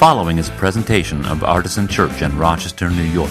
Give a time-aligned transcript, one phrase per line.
[0.00, 3.30] following is a presentation of Artisan Church in Rochester, New York.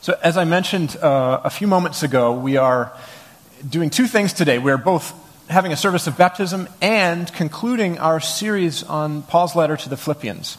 [0.00, 2.92] So, as I mentioned uh, a few moments ago, we are
[3.68, 4.58] doing two things today.
[4.58, 5.14] We're both
[5.48, 10.58] having a service of baptism and concluding our series on Paul's letter to the Philippians.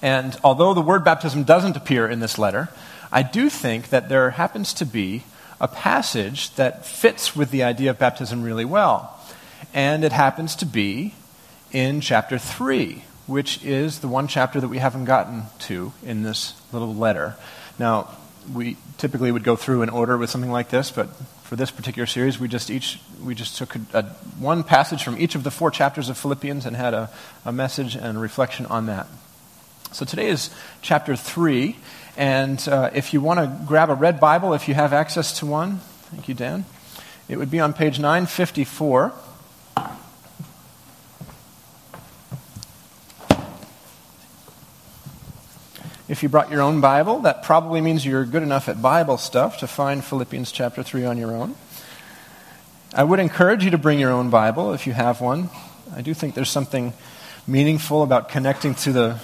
[0.00, 2.68] And although the word baptism doesn't appear in this letter,
[3.10, 5.24] I do think that there happens to be
[5.62, 9.18] a passage that fits with the idea of baptism really well.
[9.72, 11.14] And it happens to be
[11.70, 16.60] in chapter 3, which is the one chapter that we haven't gotten to in this
[16.72, 17.36] little letter.
[17.78, 18.10] Now,
[18.52, 21.06] we typically would go through in order with something like this, but
[21.44, 24.02] for this particular series, we just each we just took a, a,
[24.40, 27.08] one passage from each of the four chapters of Philippians and had a,
[27.44, 29.06] a message and a reflection on that.
[29.92, 31.76] So today is chapter three,
[32.16, 35.46] and uh, if you want to grab a red Bible, if you have access to
[35.46, 35.78] one,
[36.10, 36.64] thank you, Dan.
[37.28, 39.12] It would be on page 954.
[46.08, 49.60] If you brought your own Bible, that probably means you're good enough at Bible stuff
[49.60, 51.54] to find Philippians chapter 3 on your own.
[52.92, 55.48] I would encourage you to bring your own Bible if you have one.
[55.96, 56.92] I do think there's something
[57.46, 59.20] meaningful about connecting to the,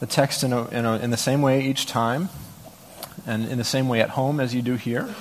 [0.00, 2.28] the text in, a, in, a, in the same way each time
[3.26, 5.14] and in the same way at home as you do here.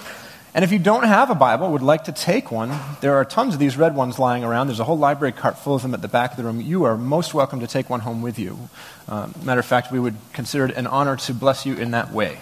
[0.54, 3.54] And if you don't have a Bible, would like to take one, there are tons
[3.54, 4.68] of these red ones lying around.
[4.68, 6.62] There's a whole library cart full of them at the back of the room.
[6.62, 8.70] You are most welcome to take one home with you.
[9.08, 12.12] Uh, matter of fact, we would consider it an honor to bless you in that
[12.12, 12.38] way.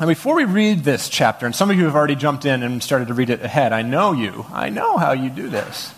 [0.00, 2.82] And before we read this chapter, and some of you have already jumped in and
[2.82, 4.44] started to read it ahead, I know you.
[4.52, 5.92] I know how you do this.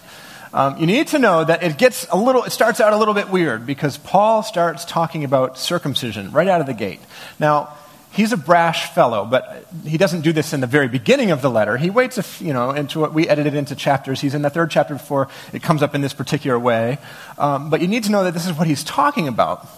[0.52, 3.14] Um, you need to know that it gets a little, it starts out a little
[3.14, 7.00] bit weird because Paul starts talking about circumcision right out of the gate.
[7.38, 7.76] Now,
[8.10, 11.50] he's a brash fellow, but he doesn't do this in the very beginning of the
[11.50, 11.76] letter.
[11.76, 14.20] He waits, you know, into what we edited into chapters.
[14.20, 16.98] He's in the third chapter before it comes up in this particular way.
[17.38, 19.68] Um, but you need to know that this is what he's talking about.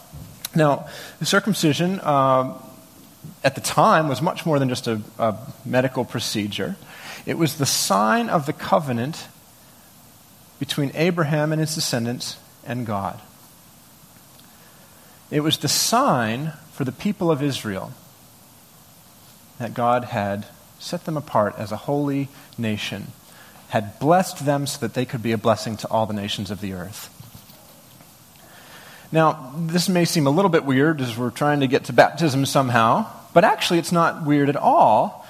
[0.54, 0.88] Now,
[1.22, 2.54] circumcision um,
[3.44, 6.76] at the time was much more than just a, a medical procedure.
[7.26, 9.28] It was the sign of the covenant
[10.62, 13.20] between Abraham and his descendants and God.
[15.28, 17.92] It was the sign for the people of Israel
[19.58, 20.46] that God had
[20.78, 23.08] set them apart as a holy nation,
[23.70, 26.60] had blessed them so that they could be a blessing to all the nations of
[26.60, 27.08] the earth.
[29.10, 32.46] Now, this may seem a little bit weird as we're trying to get to baptism
[32.46, 35.26] somehow, but actually it's not weird at all.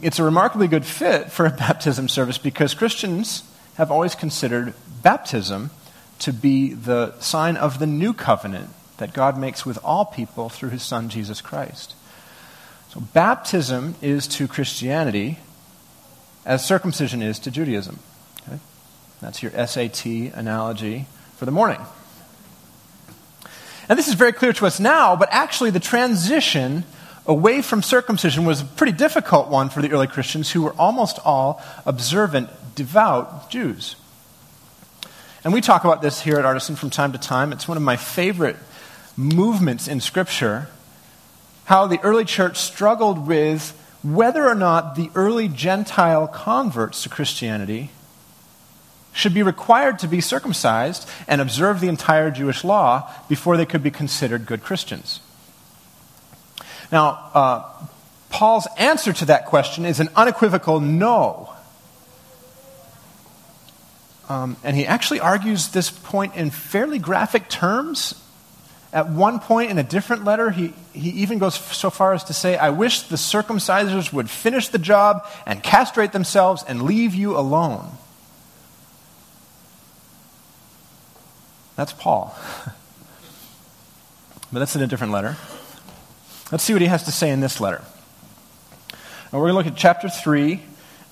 [0.00, 3.42] It's a remarkably good fit for a baptism service because Christians
[3.80, 5.70] have always considered baptism
[6.18, 8.68] to be the sign of the new covenant
[8.98, 11.94] that God makes with all people through his Son, Jesus Christ.
[12.90, 15.38] So, baptism is to Christianity
[16.44, 18.00] as circumcision is to Judaism.
[18.46, 18.58] Okay?
[19.22, 21.06] That's your SAT analogy
[21.38, 21.80] for the morning.
[23.88, 26.84] And this is very clear to us now, but actually, the transition
[27.24, 31.18] away from circumcision was a pretty difficult one for the early Christians who were almost
[31.24, 33.94] all observant devout Jews.
[35.44, 37.52] And we talk about this here at Artisan from time to time.
[37.52, 38.56] It's one of my favorite
[39.18, 40.68] movements in Scripture.
[41.66, 47.90] How the early church struggled with whether or not the early Gentile converts to Christianity
[49.12, 53.82] should be required to be circumcised and observe the entire Jewish law before they could
[53.82, 55.20] be considered good Christians.
[56.90, 57.86] Now, uh,
[58.30, 61.52] Paul's answer to that question is an unequivocal no.
[64.30, 68.14] Um, and he actually argues this point in fairly graphic terms.
[68.92, 72.32] At one point in a different letter, he, he even goes so far as to
[72.32, 77.36] say, I wish the circumcisers would finish the job and castrate themselves and leave you
[77.36, 77.90] alone.
[81.74, 82.36] That's Paul.
[84.52, 85.36] but that's in a different letter.
[86.52, 87.82] Let's see what he has to say in this letter.
[89.32, 90.60] And we're going to look at chapter 3,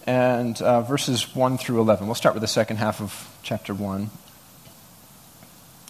[0.08, 2.06] and uh, verses 1 through 11.
[2.06, 4.08] We'll start with the second half of chapter 1.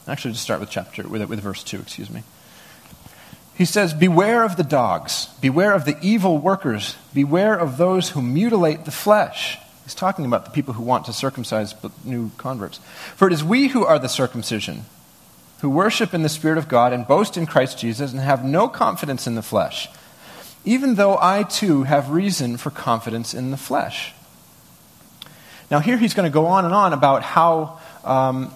[0.09, 2.25] Actually, just start with chapter with, with verse 2, excuse me.
[3.55, 8.20] He says, Beware of the dogs, beware of the evil workers, beware of those who
[8.20, 9.56] mutilate the flesh.
[9.85, 11.73] He's talking about the people who want to circumcise
[12.05, 12.81] new converts.
[13.14, 14.87] For it is we who are the circumcision,
[15.61, 18.67] who worship in the Spirit of God and boast in Christ Jesus and have no
[18.67, 19.88] confidence in the flesh
[20.69, 24.12] even though I too have reason for confidence in the flesh.
[25.70, 28.53] Now, here he's going to go on and on about how, um,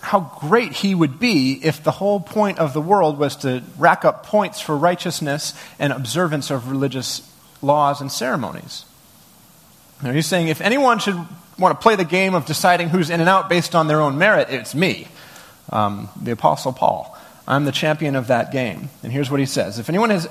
[0.00, 4.04] how great he would be if the whole point of the world was to rack
[4.04, 8.84] up points for righteousness and observance of religious laws and ceremonies.
[10.02, 11.16] Now, he's saying if anyone should
[11.60, 14.18] want to play the game of deciding who's in and out based on their own
[14.18, 15.06] merit, it's me,
[15.70, 17.16] um, the Apostle Paul.
[17.46, 18.90] I'm the champion of that game.
[19.04, 20.26] And here's what he says If anyone has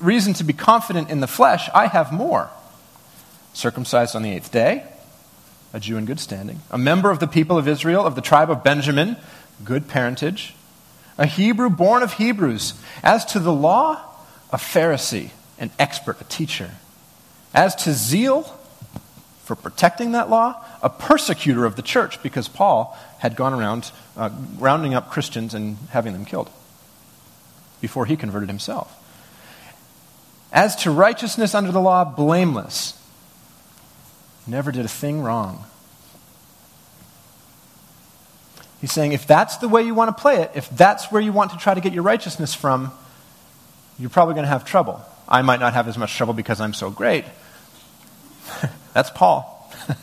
[0.00, 2.50] reason to be confident in the flesh, I have more.
[3.52, 4.84] Circumcised on the eighth day,
[5.72, 8.50] a Jew in good standing, a member of the people of Israel, of the tribe
[8.50, 9.16] of Benjamin,
[9.64, 10.54] good parentage,
[11.18, 12.74] a Hebrew born of Hebrews.
[13.02, 14.02] As to the law,
[14.50, 16.72] a Pharisee, an expert, a teacher.
[17.54, 18.42] As to zeal
[19.44, 24.30] for protecting that law, a persecutor of the church, because Paul had gone around uh,
[24.58, 26.50] rounding up Christians and having them killed
[27.80, 28.92] before he converted himself.
[30.54, 32.96] As to righteousness under the law, blameless.
[34.46, 35.64] Never did a thing wrong.
[38.80, 41.32] He's saying if that's the way you want to play it, if that's where you
[41.32, 42.92] want to try to get your righteousness from,
[43.98, 45.04] you're probably going to have trouble.
[45.28, 47.24] I might not have as much trouble because I'm so great.
[48.92, 49.72] that's Paul.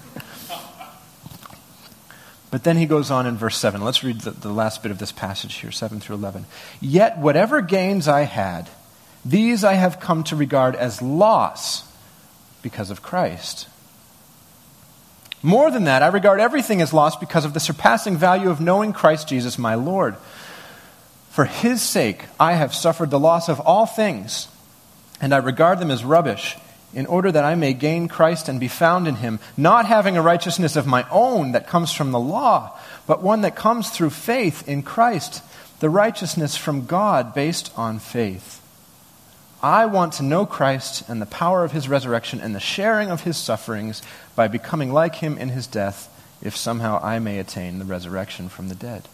[2.52, 3.82] but then he goes on in verse 7.
[3.82, 6.46] Let's read the, the last bit of this passage here, 7 through 11.
[6.82, 8.68] Yet whatever gains I had,
[9.24, 11.90] these I have come to regard as loss
[12.62, 13.68] because of Christ.
[15.44, 18.94] More than that, I regard everything as loss because of the surpassing value of knowing
[18.94, 20.16] Christ Jesus my Lord.
[21.32, 24.48] For his sake, I have suffered the loss of all things,
[25.20, 26.58] and I regard them as rubbish,
[26.94, 30.22] in order that I may gain Christ and be found in him, not having a
[30.22, 32.78] righteousness of my own that comes from the law,
[33.08, 35.42] but one that comes through faith in Christ,
[35.80, 38.61] the righteousness from God based on faith.
[39.64, 43.22] I want to know Christ and the power of his resurrection and the sharing of
[43.22, 44.02] his sufferings
[44.36, 46.10] by becoming like him in his death,
[46.42, 49.08] if somehow I may attain the resurrection from the dead.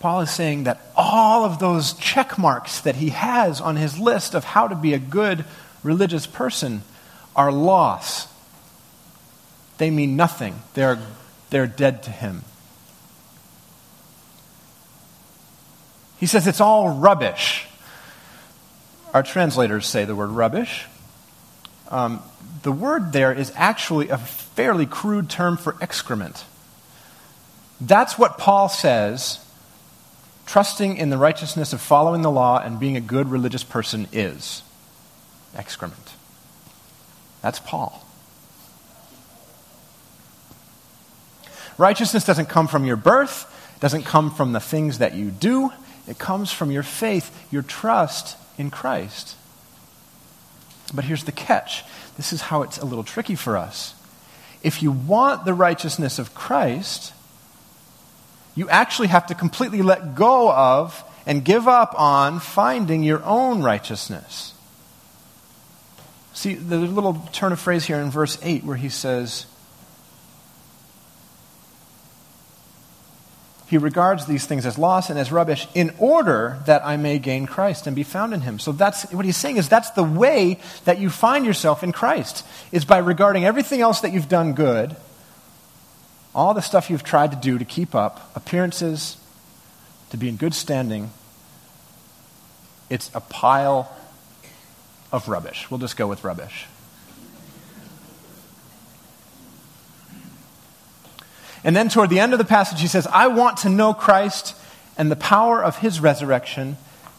[0.00, 4.34] Paul is saying that all of those check marks that he has on his list
[4.34, 5.44] of how to be a good
[5.82, 6.82] religious person
[7.36, 8.26] are loss.
[9.78, 10.98] They mean nothing, they're,
[11.50, 12.42] they're dead to him.
[16.20, 17.66] He says it's all rubbish.
[19.14, 20.84] Our translators say the word rubbish.
[21.88, 22.22] Um,
[22.62, 26.44] the word there is actually a fairly crude term for excrement.
[27.80, 29.44] That's what Paul says
[30.44, 34.62] trusting in the righteousness of following the law and being a good religious person is
[35.56, 36.12] excrement.
[37.40, 38.04] That's Paul.
[41.78, 43.46] Righteousness doesn't come from your birth,
[43.80, 45.72] doesn't come from the things that you do,
[46.10, 49.36] it comes from your faith, your trust in Christ.
[50.92, 51.84] But here's the catch
[52.16, 53.94] this is how it's a little tricky for us.
[54.62, 57.14] If you want the righteousness of Christ,
[58.54, 63.62] you actually have to completely let go of and give up on finding your own
[63.62, 64.52] righteousness.
[66.34, 69.46] See, the little turn of phrase here in verse 8 where he says,
[73.70, 77.46] he regards these things as loss and as rubbish in order that I may gain
[77.46, 78.58] Christ and be found in him.
[78.58, 82.44] So that's what he's saying is that's the way that you find yourself in Christ
[82.72, 84.96] is by regarding everything else that you've done good,
[86.34, 89.16] all the stuff you've tried to do to keep up, appearances,
[90.10, 91.12] to be in good standing.
[92.88, 93.96] It's a pile
[95.12, 95.70] of rubbish.
[95.70, 96.66] We'll just go with rubbish.
[101.62, 104.56] And then toward the end of the passage, he says, I want to know Christ
[104.96, 106.76] and the power of his resurrection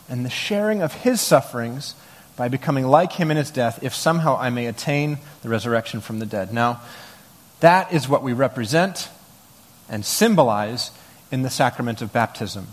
[0.09, 1.95] and the sharing of his sufferings
[2.35, 6.19] by becoming like him in his death, if somehow I may attain the resurrection from
[6.19, 6.53] the dead.
[6.53, 6.81] Now,
[7.59, 9.09] that is what we represent
[9.89, 10.91] and symbolize
[11.31, 12.67] in the sacrament of baptism.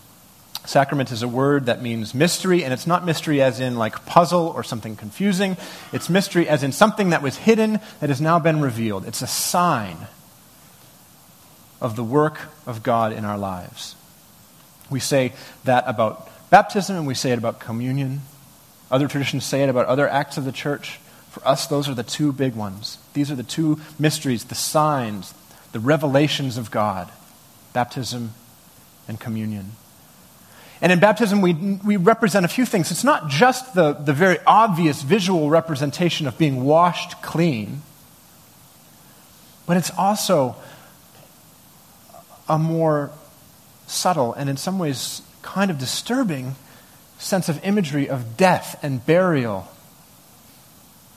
[0.64, 4.52] Sacrament is a word that means mystery, and it's not mystery as in like puzzle
[4.54, 5.56] or something confusing.
[5.92, 9.06] It's mystery as in something that was hidden that has now been revealed.
[9.06, 9.96] It's a sign
[11.80, 13.94] of the work of God in our lives.
[14.90, 15.32] We say
[15.64, 18.22] that about baptism and we say it about communion.
[18.90, 20.98] Other traditions say it about other acts of the church.
[21.30, 22.98] For us, those are the two big ones.
[23.12, 25.34] These are the two mysteries, the signs,
[25.72, 27.10] the revelations of God
[27.74, 28.32] baptism
[29.06, 29.72] and communion.
[30.80, 32.90] And in baptism, we, we represent a few things.
[32.90, 37.82] It's not just the, the very obvious visual representation of being washed clean,
[39.66, 40.56] but it's also
[42.48, 43.10] a more
[43.86, 46.54] subtle and in some ways kind of disturbing
[47.18, 49.68] sense of imagery of death and burial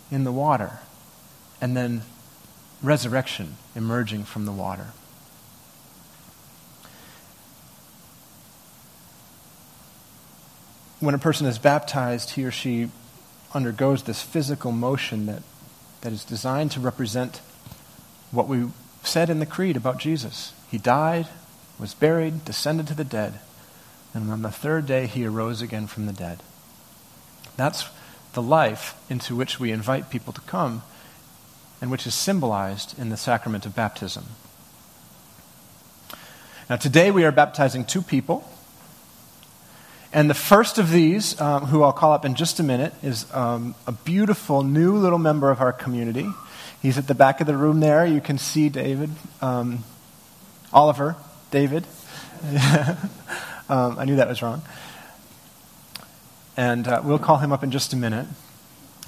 [0.10, 0.80] in the water,
[1.62, 2.02] and then
[2.82, 4.88] resurrection emerging from the water.
[11.00, 12.90] When a person is baptized, he or she
[13.54, 15.44] undergoes this physical motion that,
[16.02, 17.42] that is designed to represent
[18.32, 18.68] what we
[19.04, 20.54] said in the Creed about Jesus.
[20.72, 21.28] He died,
[21.78, 23.40] was buried, descended to the dead,
[24.14, 26.42] and on the third day he arose again from the dead.
[27.58, 27.90] That's
[28.34, 30.84] the life into which we invite people to come
[31.82, 34.26] and which is symbolized in the sacrament of baptism.
[36.70, 38.48] Now, today we are baptizing two people.
[40.14, 43.26] And the first of these, um, who I'll call up in just a minute, is
[43.34, 46.30] um, a beautiful new little member of our community.
[46.82, 48.06] He's at the back of the room there.
[48.06, 49.10] You can see David,
[49.42, 49.84] um,
[50.74, 51.16] Oliver,
[51.52, 51.86] David.
[53.72, 54.62] Um, I knew that was wrong.
[56.58, 58.28] And uh, we'll call him up in just a minute.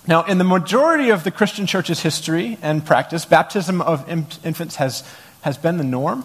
[0.08, 5.03] Now, in the majority of the Christian church's history and practice, baptism of infants has,
[5.41, 6.24] has been the norm.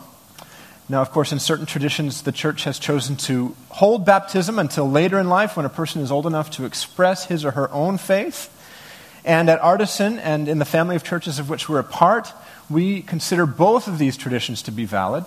[0.89, 5.19] Now, of course, in certain traditions, the church has chosen to hold baptism until later
[5.19, 8.55] in life when a person is old enough to express his or her own faith.
[9.25, 12.33] And at Artisan and in the family of churches of which we're a part,
[12.71, 15.25] we consider both of these traditions to be valid,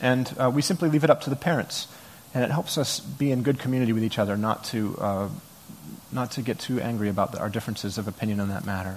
[0.00, 1.88] and uh, we simply leave it up to the parents.
[2.34, 5.28] And it helps us be in good community with each other, not to, uh,
[6.10, 8.96] not to get too angry about the, our differences of opinion on that matter.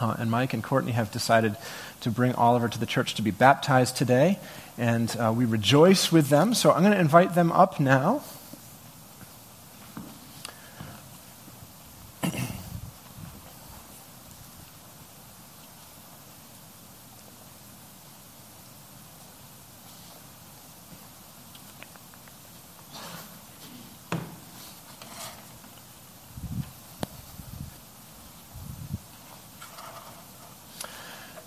[0.00, 1.56] Uh, and Mike and Courtney have decided
[2.00, 4.38] to bring Oliver to the church to be baptized today
[4.80, 6.54] and uh, we rejoice with them.
[6.54, 8.22] So I'm going to invite them up now.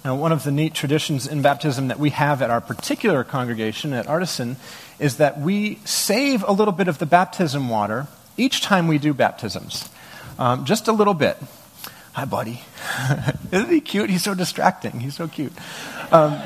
[0.03, 3.93] Now, one of the neat traditions in baptism that we have at our particular congregation
[3.93, 4.57] at Artisan
[4.99, 9.13] is that we save a little bit of the baptism water each time we do
[9.13, 9.89] baptisms.
[10.37, 11.37] Um, just a little bit.
[12.11, 12.61] Hi, buddy.
[13.53, 14.09] Isn't he cute?
[14.09, 14.99] He's so distracting.
[14.99, 15.53] He's so cute.
[16.11, 16.37] Um,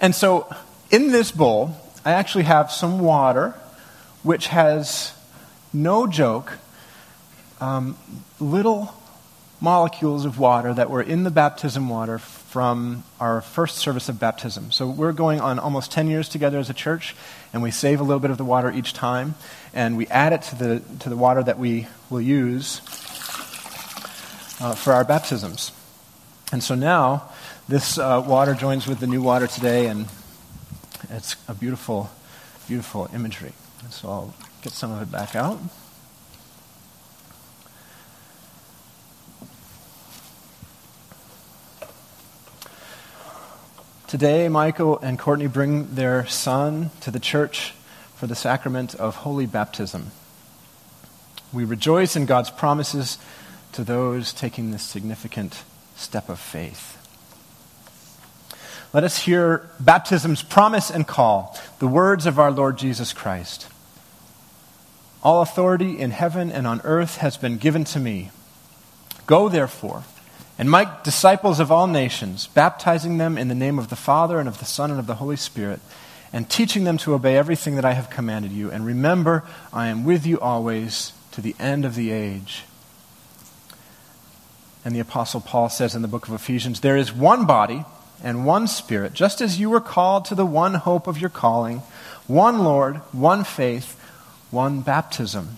[0.00, 0.46] and so,
[0.92, 3.54] in this bowl, I actually have some water
[4.22, 5.14] which has,
[5.72, 6.58] no joke,
[7.60, 7.98] um,
[8.38, 8.94] little
[9.60, 14.72] molecules of water that were in the baptism water from our first service of baptism.
[14.72, 17.14] So we're going on almost 10 years together as a church,
[17.52, 19.34] and we save a little bit of the water each time,
[19.74, 22.80] and we add it to the, to the water that we will use
[24.60, 25.72] uh, for our baptisms.
[26.52, 27.30] And so now,
[27.68, 30.06] this uh, water joins with the new water today, and
[31.10, 32.10] it's a beautiful,
[32.66, 33.52] beautiful imagery.
[33.90, 35.60] so I'll get some of it back out.
[44.10, 47.74] Today, Michael and Courtney bring their son to the church
[48.16, 50.10] for the sacrament of holy baptism.
[51.52, 53.18] We rejoice in God's promises
[53.70, 55.62] to those taking this significant
[55.94, 56.98] step of faith.
[58.92, 63.68] Let us hear baptism's promise and call, the words of our Lord Jesus Christ.
[65.22, 68.32] All authority in heaven and on earth has been given to me.
[69.28, 70.02] Go, therefore
[70.60, 74.46] and make disciples of all nations, baptizing them in the name of the Father and
[74.46, 75.80] of the Son and of the Holy Spirit,
[76.34, 78.70] and teaching them to obey everything that I have commanded you.
[78.70, 82.64] And remember, I am with you always to the end of the age.
[84.84, 87.86] And the Apostle Paul says in the book of Ephesians there is one body
[88.22, 91.78] and one Spirit, just as you were called to the one hope of your calling,
[92.26, 93.98] one Lord, one faith,
[94.50, 95.56] one baptism,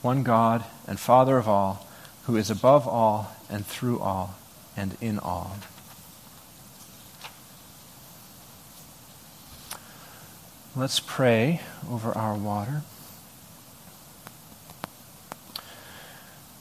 [0.00, 1.85] one God and Father of all,
[2.26, 4.34] who is above all and through all
[4.76, 5.56] and in all.
[10.74, 12.82] Let's pray over our water.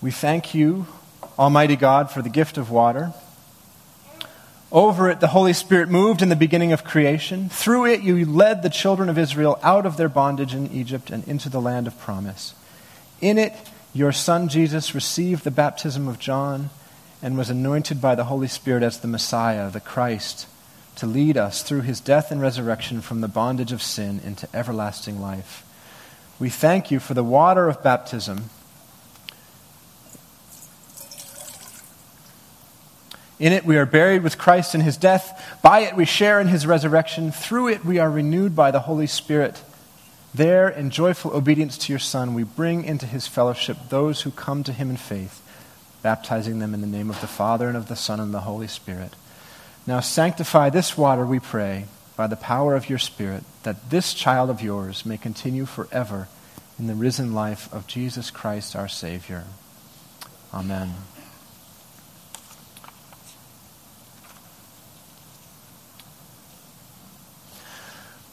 [0.02, 0.86] We thank you,
[1.38, 3.14] Almighty God, for the gift of water.
[4.72, 7.50] Over it, the Holy Spirit moved in the beginning of creation.
[7.50, 11.28] Through it, you led the children of Israel out of their bondage in Egypt and
[11.28, 12.54] into the land of promise.
[13.20, 13.54] In it,
[13.96, 16.70] your son Jesus received the baptism of John
[17.22, 20.48] and was anointed by the Holy Spirit as the Messiah, the Christ,
[20.98, 25.22] to lead us through his death and resurrection from the bondage of sin into everlasting
[25.22, 25.66] life.
[26.40, 28.50] We thank you for the water of baptism.
[33.40, 35.58] In it we are buried with Christ in his death.
[35.62, 37.32] By it we share in his resurrection.
[37.32, 39.64] Through it we are renewed by the Holy Spirit.
[40.36, 44.66] There, in joyful obedience to your Son, we bring into his fellowship those who come
[44.66, 45.42] to him in faith,
[46.04, 48.68] baptizing them in the name of the Father and of the Son and the Holy
[48.68, 49.14] Spirit.
[49.88, 51.86] Now sanctify this water, we pray,
[52.18, 56.28] by the power of your Spirit, that this child of yours may continue forever
[56.78, 59.46] in the risen life of Jesus Christ our Savior.
[60.54, 60.96] Amen.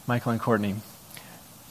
[0.05, 0.75] Michael and Courtney,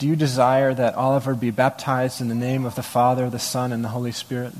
[0.02, 3.70] do you desire that Oliver be baptized in the name of the Father, the Son,
[3.70, 4.52] and the Holy Spirit?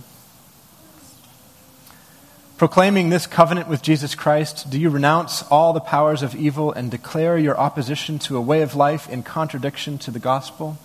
[2.59, 6.93] Proclaiming this covenant with Jesus Christ, do you renounce all the powers of evil and
[6.93, 10.79] declare your opposition to a way of life in contradiction to the gospel?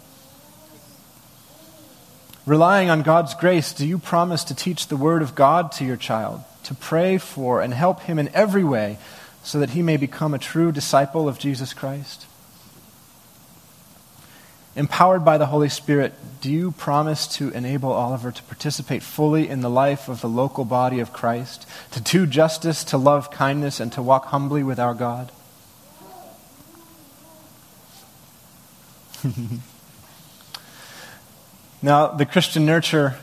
[2.47, 5.97] Relying on God's grace, do you promise to teach the Word of God to your
[5.97, 8.97] child, to pray for and help him in every way
[9.43, 12.25] so that he may become a true disciple of Jesus Christ?
[14.77, 19.61] Empowered by the Holy Spirit, do you promise to enable Oliver to participate fully in
[19.61, 23.91] the life of the local body of Christ, to do justice, to love kindness, and
[23.93, 25.31] to walk humbly with our God?
[31.81, 33.15] now, the Christian nurture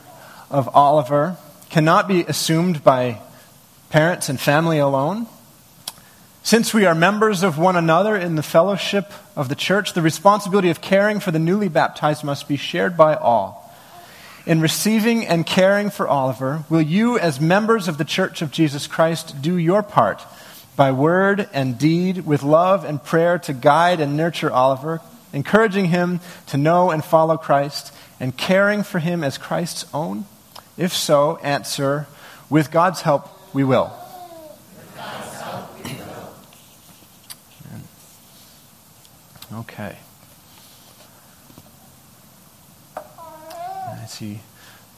[0.51, 1.37] of Oliver
[1.69, 3.21] cannot be assumed by
[3.89, 5.27] parents and family alone.
[6.45, 10.69] Since we are members of one another in the fellowship of the church, the responsibility
[10.69, 13.75] of caring for the newly baptized must be shared by all.
[14.45, 18.85] In receiving and caring for Oliver, will you, as members of the Church of Jesus
[18.85, 20.21] Christ, do your part
[20.75, 25.01] by word and deed with love and prayer to guide and nurture Oliver,
[25.33, 30.25] encouraging him to know and follow Christ, and caring for him as Christ's own?
[30.77, 32.05] If so, answer,
[32.51, 33.91] with God's help, we will.
[39.53, 39.97] Okay.
[42.97, 44.39] I see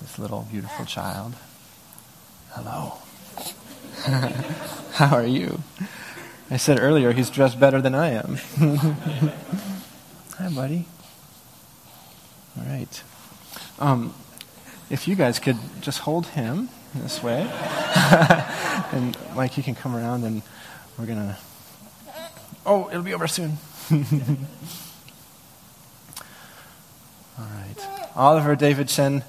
[0.02, 1.36] this little beautiful child.
[2.52, 2.94] Hello.
[4.94, 5.62] How are you?
[6.50, 8.38] I said earlier he's dressed better than I am.
[10.38, 10.86] Hi, buddy.
[12.58, 13.04] All right.
[13.80, 14.14] Um,
[14.90, 17.42] if you guys could just hold him this way,
[18.94, 20.42] and Mike, you can come around, and
[20.98, 21.38] we're gonna.
[22.66, 23.58] Oh, it'll be over soon.
[23.92, 24.00] All
[27.40, 27.76] right.
[28.18, 29.24] Oliver David Chen,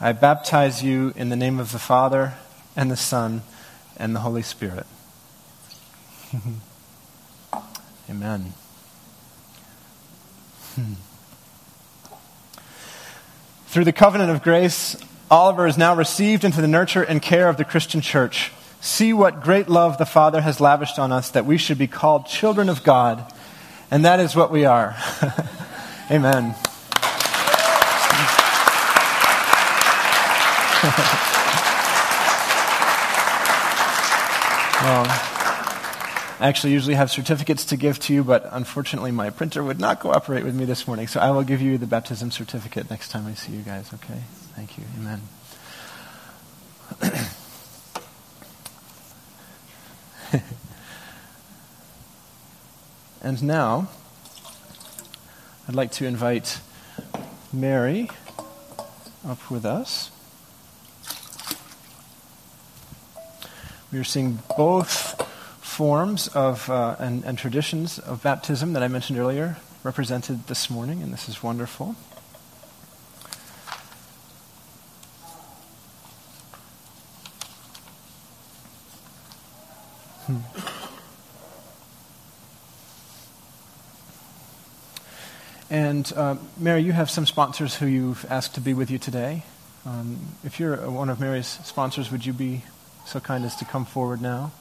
[0.00, 2.34] I baptize you in the name of the Father
[2.76, 3.42] and the Son
[3.96, 4.86] and the Holy Spirit.
[8.08, 8.52] Amen.
[10.76, 10.92] Hmm.
[13.66, 14.96] Through the covenant of grace,
[15.28, 18.52] Oliver is now received into the nurture and care of the Christian church.
[18.80, 22.26] See what great love the Father has lavished on us that we should be called
[22.26, 23.32] children of God
[23.90, 24.96] and that is what we are.
[26.10, 26.54] Amen.
[34.82, 35.04] well,
[36.40, 39.98] I actually usually have certificates to give to you, but unfortunately my printer would not
[40.00, 41.08] cooperate with me this morning.
[41.08, 44.22] So I will give you the baptism certificate next time I see you guys, okay?
[44.54, 44.84] Thank you.
[44.98, 45.20] Amen.
[53.20, 53.88] And now,
[55.68, 56.60] I'd like to invite
[57.52, 58.08] Mary
[59.26, 60.12] up with us.
[63.90, 65.20] We are seeing both
[65.60, 71.02] forms of uh, and, and traditions of baptism that I mentioned earlier represented this morning,
[71.02, 71.96] and this is wonderful.
[80.26, 80.68] Hmm.
[86.12, 89.42] Uh, Mary, you have some sponsors who you've asked to be with you today.
[89.84, 92.62] Um, if you're one of Mary's sponsors, would you be
[93.06, 94.52] so kind as to come forward now?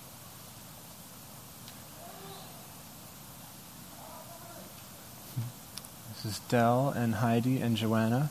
[6.13, 8.29] This is Dell and Heidi and Joanna.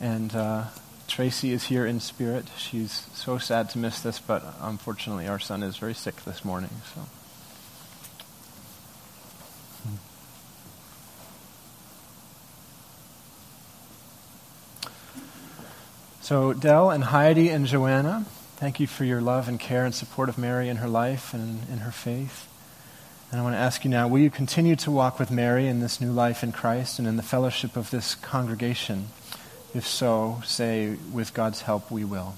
[0.00, 0.64] And uh,
[1.06, 2.46] Tracy is here in spirit.
[2.56, 6.70] She's so sad to miss this, but unfortunately, our son is very sick this morning.
[6.94, 7.02] So.
[16.24, 18.24] So, Dell and Heidi and Joanna,
[18.56, 21.68] thank you for your love and care and support of Mary in her life and
[21.68, 22.48] in her faith.
[23.30, 25.80] And I want to ask you now will you continue to walk with Mary in
[25.80, 29.08] this new life in Christ and in the fellowship of this congregation?
[29.74, 32.36] If so, say, with God's help, we will.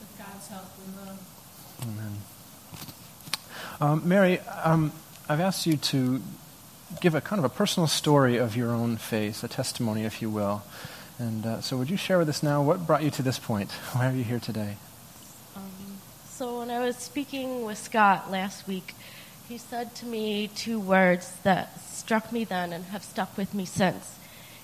[0.00, 1.92] With God's help, we will.
[1.92, 2.12] Amen.
[3.82, 4.92] Um, Mary, um,
[5.28, 6.22] I've asked you to
[7.02, 10.30] give a kind of a personal story of your own faith, a testimony, if you
[10.30, 10.62] will.
[11.18, 13.72] And uh, so, would you share with us now what brought you to this point?
[13.92, 14.76] Why are you here today?
[15.54, 15.98] Um,
[16.28, 18.94] so, when I was speaking with Scott last week,
[19.48, 23.64] he said to me two words that struck me then and have stuck with me
[23.64, 24.18] since.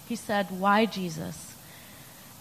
[0.07, 1.55] He said, Why Jesus?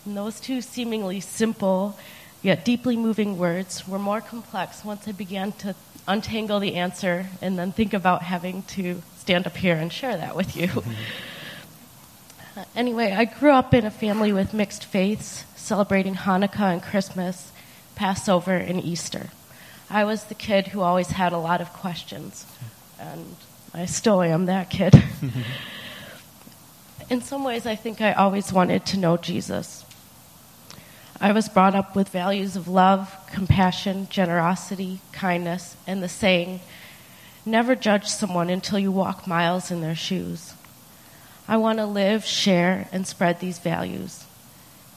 [0.06, 1.98] And those two seemingly simple
[2.42, 5.76] yet deeply moving words were more complex once I began to
[6.08, 10.36] untangle the answer and then think about having to stand up here and share that
[10.36, 10.70] with you.
[12.76, 17.52] anyway, I grew up in a family with mixed faiths, celebrating Hanukkah and Christmas,
[17.96, 19.30] Passover, and Easter.
[19.90, 22.46] I was the kid who always had a lot of questions,
[23.00, 23.36] and
[23.74, 24.96] I still am that kid.
[27.10, 29.86] in some ways, I think I always wanted to know Jesus.
[31.20, 36.62] I was brought up with values of love, compassion, generosity, kindness, and the saying,
[37.46, 40.54] never judge someone until you walk miles in their shoes.
[41.52, 44.24] I want to live, share, and spread these values.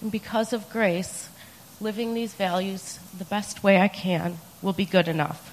[0.01, 1.29] And because of grace,
[1.81, 5.53] living these values the best way I can will be good enough.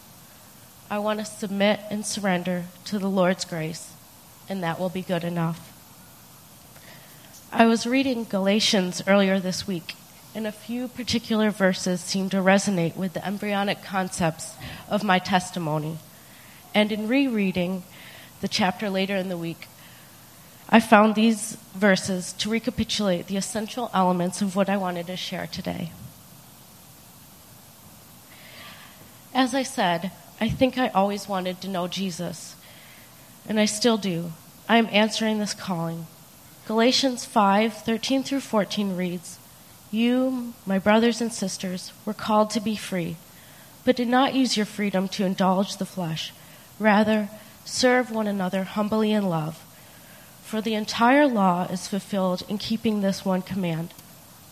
[0.91, 3.93] I want to submit and surrender to the Lord's grace,
[4.47, 5.73] and that will be good enough.
[7.51, 9.95] I was reading Galatians earlier this week,
[10.35, 14.53] and a few particular verses seemed to resonate with the embryonic concepts
[14.87, 15.97] of my testimony.
[16.75, 17.85] And in rereading
[18.41, 19.67] the chapter later in the week,
[20.71, 25.47] I found these verses to recapitulate the essential elements of what I wanted to share
[25.47, 25.91] today.
[29.33, 32.55] As I said, I think I always wanted to know Jesus,
[33.47, 34.31] and I still do.
[34.69, 36.07] I am answering this calling.
[36.67, 39.39] Galatians 5 13 through 14 reads,
[39.91, 43.17] you, my brothers and sisters, were called to be free,
[43.83, 46.31] but did not use your freedom to indulge the flesh.
[46.79, 47.29] Rather,
[47.65, 49.61] serve one another humbly in love.
[50.51, 53.93] For the entire law is fulfilled in keeping this one command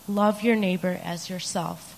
[0.08, 1.94] love your neighbor as yourself.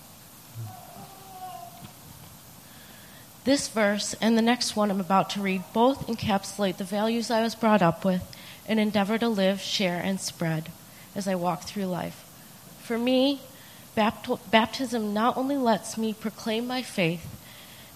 [3.44, 7.42] This verse and the next one I'm about to read both encapsulate the values I
[7.42, 8.24] was brought up with
[8.66, 10.70] and endeavor to live, share, and spread
[11.14, 12.28] as I walk through life.
[12.82, 13.40] For me,
[13.94, 17.24] baptism not only lets me proclaim my faith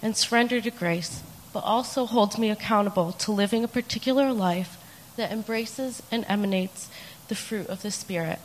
[0.01, 4.76] and surrender to grace, but also holds me accountable to living a particular life
[5.17, 6.89] that embraces and emanates
[7.29, 8.39] the fruit of the Spirit.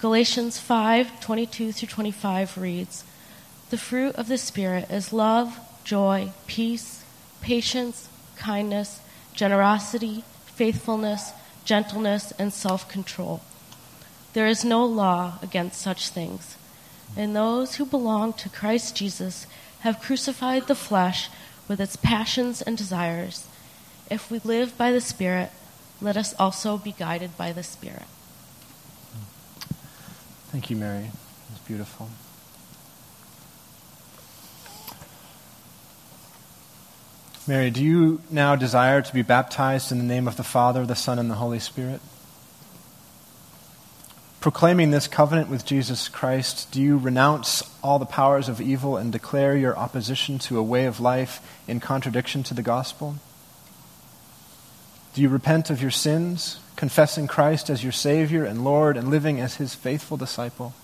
[0.00, 3.04] Galatians 5 22 through 25 reads,
[3.70, 7.04] The fruit of the Spirit is love, joy, peace,
[7.40, 9.00] patience, kindness,
[9.34, 11.32] generosity, faithfulness,
[11.64, 13.42] gentleness, and self control.
[14.32, 16.56] There is no law against such things.
[17.16, 19.46] And those who belong to Christ Jesus
[19.80, 21.28] have crucified the flesh
[21.68, 23.46] with its passions and desires.
[24.10, 25.50] If we live by the Spirit,
[26.02, 28.04] let us also be guided by the Spirit.
[30.50, 31.10] Thank you, Mary.
[31.50, 32.10] It's beautiful.
[37.46, 40.94] Mary, do you now desire to be baptized in the name of the Father, the
[40.94, 42.00] Son, and the Holy Spirit?
[44.42, 49.12] proclaiming this covenant with Jesus Christ, do you renounce all the powers of evil and
[49.12, 53.18] declare your opposition to a way of life in contradiction to the gospel?
[55.14, 59.40] Do you repent of your sins, confessing Christ as your Savior and Lord and living
[59.40, 60.74] as his faithful disciple?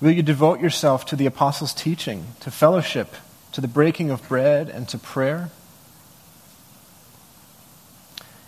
[0.00, 3.14] Will you devote yourself to the apostles' teaching, to fellowship,
[3.52, 5.50] to the breaking of bread, and to prayer?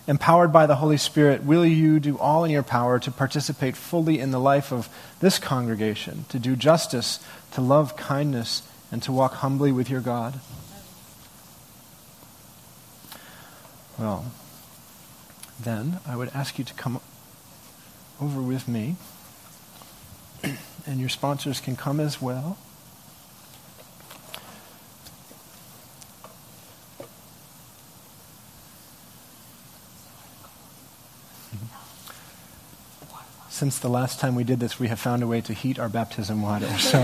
[0.07, 4.19] empowered by the Holy Spirit, will you do all in your power to participate fully
[4.19, 7.19] in the life of this congregation, to do justice,
[7.51, 10.39] to love kindness, and to walk humbly with your God?
[13.99, 14.25] Well,
[15.59, 16.99] then I would ask you to come
[18.21, 18.95] over with me,
[20.85, 22.57] and your sponsors can come as well.
[33.57, 35.89] since the last time we did this, we have found a way to heat our
[35.89, 36.67] baptism water.
[36.77, 36.99] So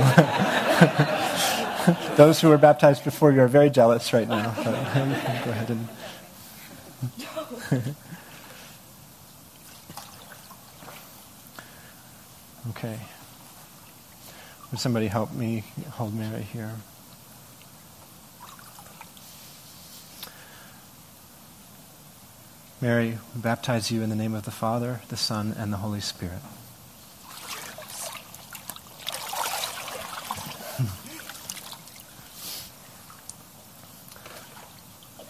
[2.15, 4.53] those who were baptized before you are very jealous right now.
[4.55, 4.63] But
[5.45, 5.89] go ahead and.
[12.69, 12.99] okay.
[14.71, 16.71] Would somebody help me hold Mary here?
[22.81, 26.01] Mary, we baptize you in the name of the Father, the Son, and the Holy
[26.01, 26.41] Spirit.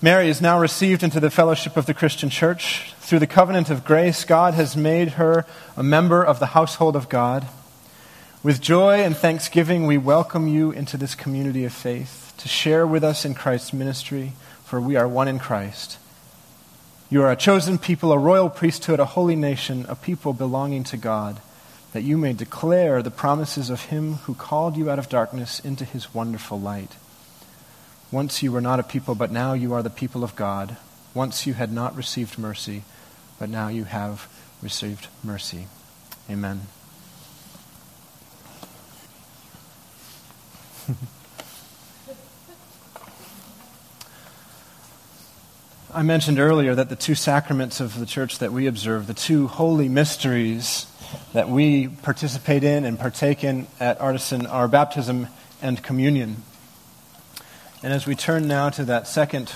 [0.00, 2.94] Mary is now received into the fellowship of the Christian church.
[3.00, 5.44] Through the covenant of grace, God has made her
[5.76, 7.48] a member of the household of God.
[8.44, 13.02] With joy and thanksgiving, we welcome you into this community of faith to share with
[13.02, 15.98] us in Christ's ministry, for we are one in Christ.
[17.10, 20.96] You are a chosen people, a royal priesthood, a holy nation, a people belonging to
[20.96, 21.40] God,
[21.92, 25.84] that you may declare the promises of Him who called you out of darkness into
[25.84, 26.92] His wonderful light.
[28.10, 30.76] Once you were not a people, but now you are the people of God.
[31.12, 32.82] Once you had not received mercy,
[33.38, 34.28] but now you have
[34.62, 35.66] received mercy.
[36.30, 36.62] Amen.
[45.92, 49.48] I mentioned earlier that the two sacraments of the church that we observe, the two
[49.48, 50.86] holy mysteries
[51.32, 55.28] that we participate in and partake in at Artisan, are baptism
[55.60, 56.42] and communion.
[57.80, 59.52] And as we turn now to that second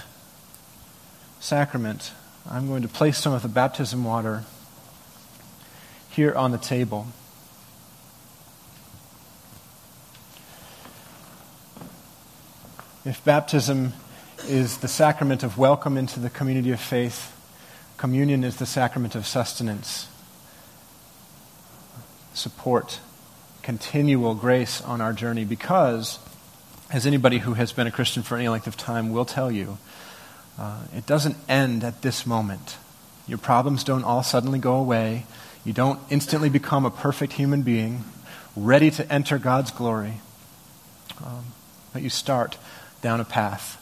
[1.40, 2.12] sacrament,
[2.48, 4.44] I'm going to place some of the baptism water
[6.08, 7.08] here on the table.
[13.04, 13.92] If baptism
[14.46, 17.36] is the sacrament of welcome into the community of faith,
[17.96, 20.06] communion is the sacrament of sustenance,
[22.34, 23.00] support,
[23.62, 26.20] continual grace on our journey because,
[26.92, 29.78] as anybody who has been a Christian for any length of time will tell you,
[30.58, 32.76] uh, it doesn't end at this moment.
[33.26, 35.24] Your problems don't all suddenly go away.
[35.64, 38.04] You don't instantly become a perfect human being
[38.54, 40.20] ready to enter God's glory.
[41.24, 41.46] Um,
[41.92, 42.58] but you start
[43.00, 43.78] down a path.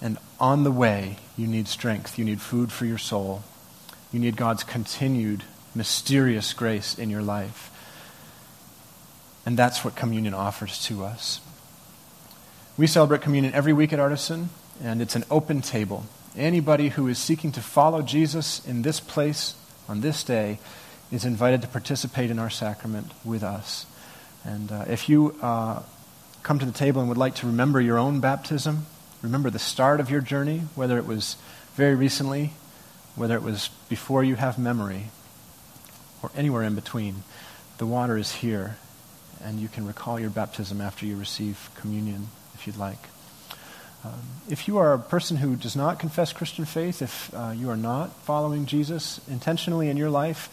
[0.00, 2.18] And on the way, you need strength.
[2.18, 3.42] You need food for your soul.
[4.12, 5.42] You need God's continued,
[5.74, 7.70] mysterious grace in your life.
[9.48, 11.40] And that's what communion offers to us.
[12.76, 14.50] We celebrate communion every week at Artisan,
[14.82, 16.04] and it's an open table.
[16.36, 19.54] Anybody who is seeking to follow Jesus in this place
[19.88, 20.58] on this day
[21.10, 23.86] is invited to participate in our sacrament with us.
[24.44, 25.82] And uh, if you uh,
[26.42, 28.84] come to the table and would like to remember your own baptism,
[29.22, 31.38] remember the start of your journey, whether it was
[31.74, 32.52] very recently,
[33.16, 35.04] whether it was before you have memory,
[36.22, 37.22] or anywhere in between,
[37.78, 38.76] the water is here,
[39.44, 42.98] and you can recall your baptism after you receive communion if you'd like.
[44.04, 47.68] Um, if you are a person who does not confess Christian faith, if uh, you
[47.70, 50.48] are not following Jesus intentionally in your life,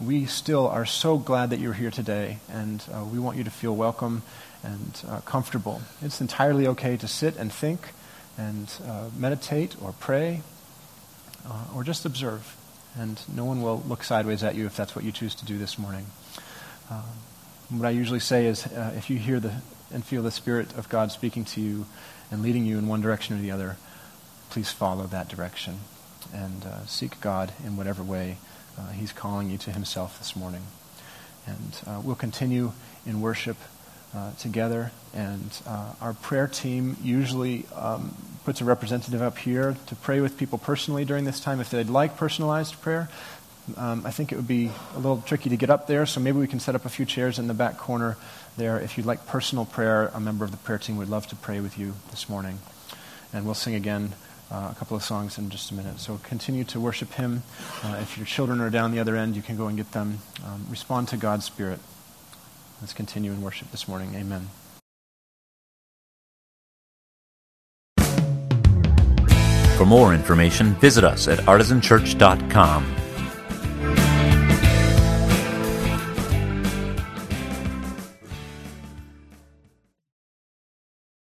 [0.00, 3.50] we still are so glad that you're here today, and uh, we want you to
[3.50, 4.22] feel welcome
[4.62, 5.80] and uh, comfortable.
[6.02, 7.88] It's entirely okay to sit and think
[8.36, 10.42] and uh, meditate or pray
[11.46, 12.56] uh, or just observe.
[12.98, 15.58] And no one will look sideways at you if that's what you choose to do
[15.58, 16.06] this morning.
[16.90, 17.04] Um,
[17.70, 19.52] what I usually say is uh, if you hear the,
[19.92, 21.86] and feel the Spirit of God speaking to you
[22.30, 23.76] and leading you in one direction or the other,
[24.50, 25.80] please follow that direction
[26.34, 28.36] and uh, seek God in whatever way
[28.94, 30.62] He's calling you to Himself this morning.
[31.46, 32.72] And we'll continue
[33.04, 33.58] in worship
[34.14, 34.90] uh, together.
[35.14, 40.36] And uh, our prayer team usually um, puts a representative up here to pray with
[40.36, 43.08] people personally during this time if they'd like personalized prayer.
[43.76, 46.38] Um, I think it would be a little tricky to get up there, so maybe
[46.38, 48.16] we can set up a few chairs in the back corner
[48.56, 48.78] there.
[48.78, 51.60] If you'd like personal prayer, a member of the prayer team would love to pray
[51.60, 52.58] with you this morning.
[53.32, 54.12] And we'll sing again
[54.50, 56.00] uh, a couple of songs in just a minute.
[56.00, 57.42] So continue to worship Him.
[57.82, 60.18] Uh, if your children are down the other end, you can go and get them.
[60.44, 61.78] Um, respond to God's Spirit.
[62.80, 64.14] Let's continue in worship this morning.
[64.14, 64.48] Amen.
[69.76, 72.96] For more information, visit us at artisanchurch.com